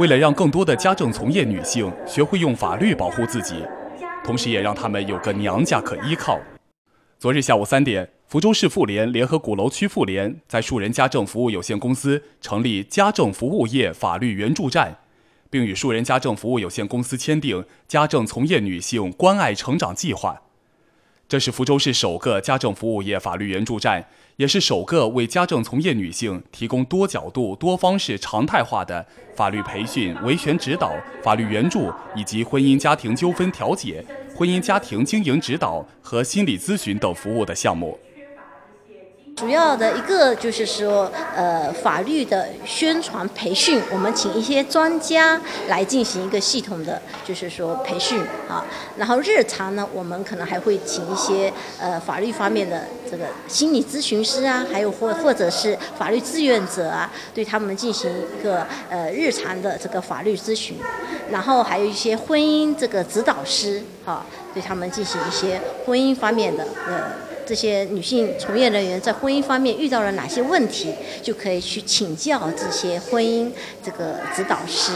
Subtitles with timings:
[0.00, 3.56] 为了让更多的家政从业女性学会用法律保护自己，
[4.24, 6.40] 同时也让她们有个娘家可依靠。
[7.18, 14.96] 昨日下午三点，福州市妇联联合鼓楼区妇联在树人家政服务有限公司成立家政服务业法律援助站，
[15.50, 20.40] 并与树人家政服务有限公司签订家政从业女性关爱成长计划。
[21.30, 24.04] 这是福州市首个家政服务业法律援助站，
[24.34, 29.06] 也是首个为家政从业女性提供多角度、多方式、常态化的
[29.36, 37.96] 法律培训、维权指导、法律援助以及婚姻家庭纠纷调解、婚姻家庭经营指导和心理咨询等服务的项目。
[39.40, 48.62] 主要的一个就是说，呃，法律的宣传培训，我们请一些专家来进行一个系统的，就是说培训啊。
[48.98, 51.50] 然后日常呢，我们可能还会请一些
[51.80, 60.76] 呃法律方面的这个心理咨询师啊，还有或或者是法律志愿者啊，对他们进行一个呃日常的这个法律咨询。
[61.30, 67.29] 然后还有一些婚姻这个指导师啊，对他们进行一些婚姻方面的呃。
[67.50, 73.50] 这些女性从业人员在婚姻方面遇到了哪些问题，就可以去请教这些婚姻
[73.82, 74.92] 这个指导师，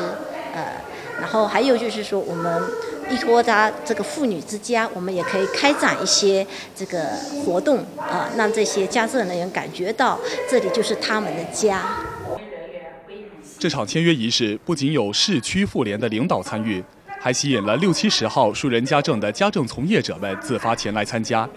[0.54, 0.80] 呃，
[1.20, 2.62] 然后还有就是说，我们
[3.10, 6.46] 依托他这个妇女之家，我们也可以开展一些
[6.76, 7.08] 这个
[7.44, 10.16] 活动啊，让这些家政人员感觉到
[10.48, 11.82] 这里就是他们的家。
[13.58, 16.80] 这场签约仪式不仅有市区妇联的领导参与，
[17.18, 21.50] 还吸引了六七十号树人家政的家政从业者们自发前来参加。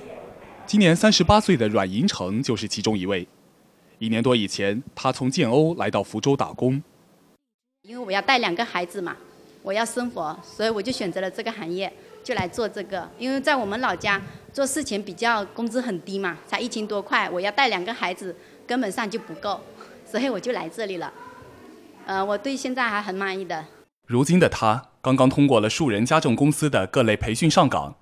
[0.68, 3.26] 今年三十八岁的阮银成就是其中一位。
[4.00, 6.84] 一年多以前，他从建瓯来到福州打工。
[7.84, 9.16] 因为我要带两个孩子嘛，
[9.64, 13.10] 我要生活，所以我就选择了这个行业，就来做这个。
[13.18, 18.36] 因为在我们老家做事情比较工资很低嘛，才一千多块，我要带两个孩子
[18.68, 19.62] 根本上就不够，
[20.06, 21.14] 所以我就来这里了。
[22.06, 23.64] 呃，我对现在还很满意的。
[24.06, 27.96] 如今的他刚刚通过了树人家政公司的各类培训上岗。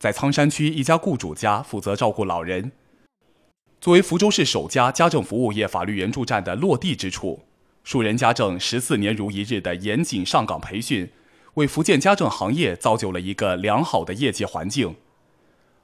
[0.00, 2.72] 在仓山区一家雇主家负责照顾老人。
[3.82, 7.40] 作为福州市首家家政服务业法律援助站的落地之处，
[7.84, 11.10] 树人家政十四年如一日的严谨上岗培训，
[11.52, 14.96] 为福建家政行业造就了一个良好的业界环境。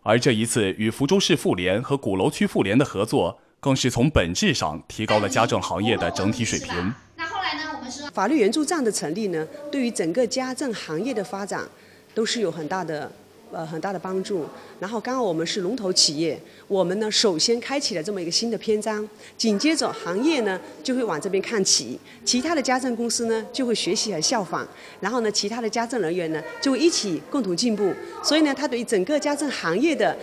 [0.03, 6.95] 而这一次与福州市妇联和鼓楼区妇联的合作，更是从本质上提高了家政行业的整体水平。
[7.17, 7.77] 那后来呢？
[7.77, 11.69] 我们说法律援助站的成立呢，对于整个家政行业的发展，
[12.15, 13.13] 都是有很大的。
[13.53, 14.45] 呃，很大的帮助。
[14.81, 19.09] 然后刚好我们是龙头企业，我们呢首先开启了这么一个新的篇章，
[19.39, 24.67] 紧接着行业呢就会往这边看齐，其他的家政公司呢就会学习和效仿，
[25.01, 27.93] 然后呢其他的家政人员呢就会一起共同进步。
[28.23, 30.17] 所以呢，它对于整个家政行业的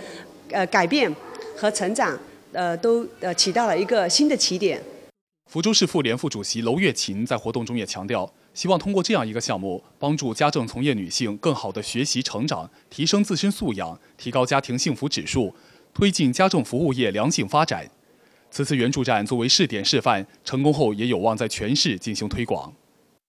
[0.52, 1.14] 呃改变
[1.56, 2.18] 和成长，
[2.52, 4.82] 呃都呃起到了一个新的起点。
[5.54, 8.28] 福州市妇联副主席娄月琴在活动中也强调。
[8.56, 15.54] 希望通过这样一个项目，帮助家政从业女性更好地学习成长，提升自身素养，提高家庭幸福指数，
[15.94, 17.88] 推进家政服务业良性发展。
[18.50, 22.74] 此次援助站作为试点示范，成功后也有望在全市进行推广。